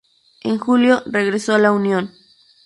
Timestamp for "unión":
1.71-2.09